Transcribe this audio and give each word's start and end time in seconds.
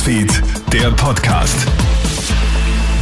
Newsfeed, 0.00 0.42
der 0.72 0.90
Podcast. 0.92 1.66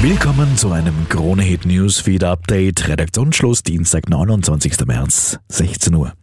Willkommen 0.00 0.56
zu 0.56 0.72
einem 0.72 1.06
Krone 1.10 1.42
Hit 1.42 1.66
Newsfeed 1.66 2.24
Update. 2.24 2.88
Redaktionsschluss 2.88 3.62
Dienstag, 3.62 4.08
29. 4.08 4.86
März, 4.86 5.38
16 5.48 5.94
Uhr. 5.94 6.14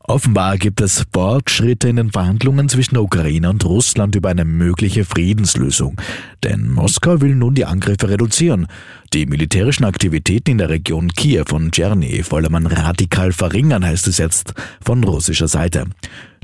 Offenbar 0.00 0.58
gibt 0.58 0.82
es 0.82 1.06
Fortschritte 1.14 1.88
in 1.88 1.96
den 1.96 2.12
Verhandlungen 2.12 2.68
zwischen 2.68 2.96
der 2.96 3.04
Ukraine 3.04 3.48
und 3.48 3.64
Russland 3.64 4.14
über 4.16 4.28
eine 4.28 4.44
mögliche 4.44 5.06
Friedenslösung. 5.06 5.98
Denn 6.44 6.70
Moskau 6.70 7.22
will 7.22 7.34
nun 7.34 7.54
die 7.54 7.64
Angriffe 7.64 8.10
reduzieren. 8.10 8.66
Die 9.14 9.24
militärischen 9.24 9.86
Aktivitäten 9.86 10.50
in 10.50 10.58
der 10.58 10.68
Region 10.68 11.10
Kiew 11.10 11.46
und 11.54 11.72
Tscherny 11.72 12.22
wolle 12.28 12.50
man 12.50 12.66
radikal 12.66 13.32
verringern, 13.32 13.86
heißt 13.86 14.08
es 14.08 14.18
jetzt 14.18 14.52
von 14.84 15.02
russischer 15.02 15.48
Seite. 15.48 15.86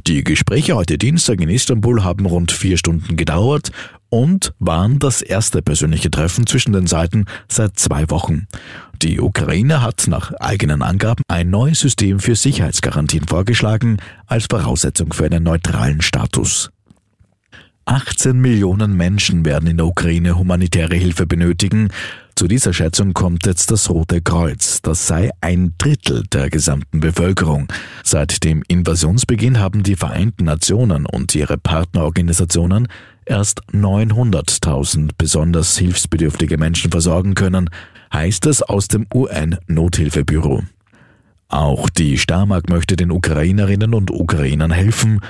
Die 0.09 0.25
Gespräche 0.25 0.75
heute 0.75 0.98
Dienstag 0.98 1.41
in 1.41 1.48
Istanbul 1.48 2.03
haben 2.03 2.26
rund 2.26 2.50
vier 2.50 2.76
Stunden 2.76 3.17
gedauert 3.17 3.71
und 4.09 4.53
waren 4.59 4.99
das 4.99 5.22
erste 5.22 5.63
persönliche 5.63 6.11
Treffen 6.11 6.45
zwischen 6.45 6.72
den 6.72 6.89
Seiten 6.89 7.26
seit 7.49 7.79
zwei 7.79 8.11
Wochen. 8.11 8.49
Die 9.00 9.21
Ukraine 9.21 9.81
hat 9.81 10.09
nach 10.09 10.32
eigenen 10.35 10.82
Angaben 10.82 11.23
ein 11.29 11.50
neues 11.50 11.79
System 11.79 12.18
für 12.18 12.35
Sicherheitsgarantien 12.35 13.29
vorgeschlagen 13.29 13.99
als 14.26 14.46
Voraussetzung 14.50 15.12
für 15.12 15.26
einen 15.26 15.45
neutralen 15.45 16.03
Status. 16.03 16.71
18 17.84 18.40
Millionen 18.40 18.96
Menschen 18.96 19.45
werden 19.45 19.68
in 19.68 19.76
der 19.76 19.87
Ukraine 19.87 20.37
humanitäre 20.37 20.96
Hilfe 20.96 21.26
benötigen. 21.26 21.90
Zu 22.35 22.49
dieser 22.49 22.72
Schätzung 22.72 23.13
kommt 23.13 23.46
jetzt 23.46 23.71
das 23.71 23.91
Rote 23.91 24.22
Kreuz. 24.22 24.81
Das 24.82 25.07
sei 25.07 25.31
ein 25.40 25.75
Drittel 25.79 26.25
der 26.32 26.50
gesamten 26.50 27.00
Bevölkerung. 27.00 27.68
Seit 28.03 28.43
dem 28.45 28.63
Invasionsbeginn 28.67 29.59
haben 29.59 29.82
die 29.82 29.96
Vereinten 29.96 30.45
Nationen 30.45 31.07
und 31.07 31.35
ihre 31.35 31.59
Partnerorganisationen 31.59 32.89
erst 33.27 33.62
900.000 33.73 35.11
besonders 35.17 35.77
hilfsbedürftige 35.77 36.59
Menschen 36.59 36.91
versorgen 36.91 37.34
können, 37.34 37.71
heißt 38.12 38.47
es 38.47 38.62
aus 38.62 38.89
dem 38.89 39.06
UN-Nothilfebüro. 39.15 40.62
Auch 41.49 41.91
die 41.91 42.17
Starmark 42.17 42.71
möchte 42.71 42.97
den 42.97 43.11
Ukrainerinnen 43.11 43.93
und 43.95 44.11
Ukrainern 44.11 44.71
helfen. 44.71 45.21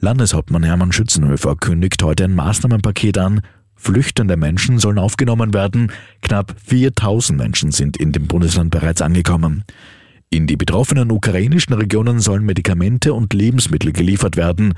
Landeshauptmann 0.00 0.64
Hermann 0.64 0.92
Schützenhöfer 0.92 1.56
kündigt 1.56 2.02
heute 2.02 2.24
ein 2.24 2.34
Maßnahmenpaket 2.34 3.16
an, 3.18 3.40
Flüchtende 3.82 4.36
Menschen 4.36 4.78
sollen 4.78 5.00
aufgenommen 5.00 5.52
werden. 5.52 5.90
Knapp 6.22 6.54
4000 6.66 7.36
Menschen 7.36 7.72
sind 7.72 7.96
in 7.96 8.12
dem 8.12 8.28
Bundesland 8.28 8.70
bereits 8.70 9.02
angekommen. 9.02 9.64
In 10.30 10.46
die 10.46 10.56
betroffenen 10.56 11.10
ukrainischen 11.10 11.72
Regionen 11.72 12.20
sollen 12.20 12.44
Medikamente 12.44 13.12
und 13.12 13.34
Lebensmittel 13.34 13.90
geliefert 13.92 14.36
werden. 14.36 14.74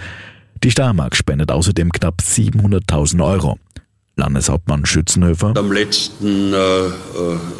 Die 0.62 0.70
Steiermark 0.70 1.16
spendet 1.16 1.52
außerdem 1.52 1.92
knapp 1.92 2.22
700.000 2.22 3.22
Euro. 3.22 3.58
Landeshauptmann 4.16 4.86
Schützenhöfer. 4.86 5.52
Am 5.54 5.70
letzten 5.70 6.54
äh, 6.54 6.56
äh, 6.56 6.90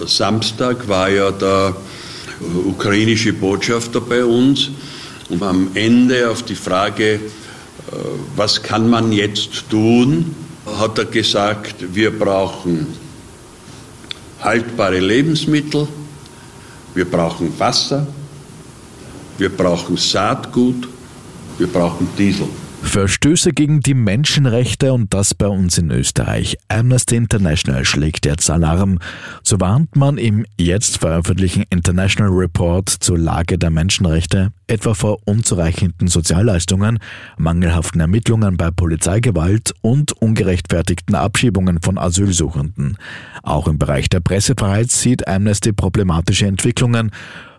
Samstag 0.06 0.88
war 0.88 1.10
ja 1.10 1.30
der 1.30 1.76
äh, 2.40 2.68
ukrainische 2.68 3.34
Botschafter 3.34 4.00
bei 4.00 4.24
uns 4.24 4.70
und 5.28 5.42
am 5.42 5.68
Ende 5.74 6.30
auf 6.30 6.42
die 6.42 6.54
Frage, 6.54 7.16
äh, 7.16 7.20
was 8.34 8.62
kann 8.62 8.88
man 8.88 9.12
jetzt 9.12 9.68
tun, 9.68 10.34
hat 10.78 10.98
er 10.98 11.04
gesagt, 11.06 11.74
wir 11.94 12.16
brauchen 12.18 12.86
haltbare 14.40 15.00
Lebensmittel, 15.00 15.88
wir 16.94 17.10
brauchen 17.10 17.52
Wasser, 17.58 18.06
wir 19.38 19.48
brauchen 19.48 19.96
Saatgut, 19.96 20.88
wir 21.58 21.66
brauchen 21.66 22.08
Diesel. 22.16 22.48
Verstöße 22.94 23.50
gegen 23.50 23.80
die 23.80 23.92
Menschenrechte 23.92 24.92
und 24.92 25.12
das 25.12 25.34
bei 25.34 25.48
uns 25.48 25.78
in 25.78 25.90
Österreich. 25.90 26.58
Amnesty 26.68 27.16
International 27.16 27.84
schlägt 27.84 28.24
jetzt 28.24 28.48
Alarm. 28.48 29.00
So 29.42 29.58
warnt 29.58 29.96
man 29.96 30.16
im 30.16 30.46
jetzt 30.56 30.98
veröffentlichten 30.98 31.64
International 31.70 32.32
Report 32.32 32.88
zur 32.88 33.18
Lage 33.18 33.58
der 33.58 33.70
Menschenrechte 33.70 34.52
etwa 34.68 34.94
vor 34.94 35.18
unzureichenden 35.24 36.06
Sozialleistungen, 36.06 37.00
mangelhaften 37.36 38.00
Ermittlungen 38.00 38.56
bei 38.56 38.70
Polizeigewalt 38.70 39.74
und 39.82 40.12
ungerechtfertigten 40.12 41.16
Abschiebungen 41.16 41.80
von 41.82 41.98
Asylsuchenden. 41.98 42.96
Auch 43.42 43.66
im 43.66 43.76
Bereich 43.76 44.08
der 44.08 44.20
Pressefreiheit 44.20 44.92
sieht 44.92 45.26
Amnesty 45.26 45.72
problematische 45.72 46.46
Entwicklungen 46.46 47.10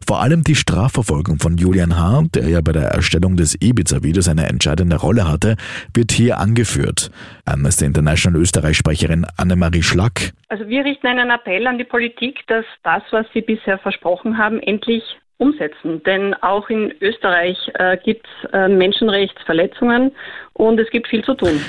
vor 0.06 0.22
allem 0.22 0.44
die 0.44 0.56
Strafverfolgung 0.56 1.40
von 1.40 1.58
Julian 1.58 1.98
H., 1.98 2.24
der 2.34 2.48
ja 2.48 2.62
bei 2.62 2.72
der 2.72 2.90
Erstellung 2.90 3.38
des 3.38 3.56
Ibiza-Videos 3.62 4.28
eine 4.28 4.48
entscheidende 4.48 4.98
Rolle 4.98 5.28
hatte, 5.28 5.56
wird 5.94 6.12
hier 6.12 6.40
angeführt. 6.40 7.12
Amnesty 7.46 7.86
International 7.86 8.40
Österreich-Sprecherin 8.42 9.26
Annemarie 9.38 9.82
Schlack. 9.84 10.34
Also 10.50 10.68
wir 10.68 10.86
richten 10.86 11.08
einen 11.08 11.30
Appell 11.30 11.66
an 11.68 11.78
die 11.78 11.84
Politik, 11.84 12.40
dass 12.48 12.66
das, 12.84 13.04
was 13.12 13.26
sie 13.34 13.42
bisher 13.42 13.78
versprochen 13.80 14.38
haben, 14.38 14.60
endlich 14.60 15.04
umsetzen. 15.38 16.02
Denn 16.04 16.34
auch 16.36 16.70
in 16.70 16.94
Österreich 17.02 17.58
äh, 17.74 17.98
gibt 18.04 18.28
es 18.44 18.54
äh, 18.54 18.68
Menschenrechtsverletzungen 18.68 20.12
und 20.54 20.80
es 20.80 20.90
gibt 20.92 21.08
viel 21.08 21.24
zu 21.24 21.34
tun. 21.34 21.60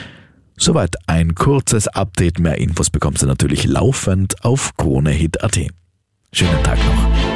Soweit 0.58 0.96
ein 1.06 1.34
kurzes 1.34 1.86
Update. 1.88 2.38
Mehr 2.38 2.58
Infos 2.58 2.90
bekommst 2.90 3.22
du 3.22 3.26
natürlich 3.26 3.66
laufend 3.66 4.42
auf 4.42 4.74
KroneHit.at. 4.76 5.58
Schönen 6.32 6.62
Tag 6.62 6.78
noch. 6.78 7.35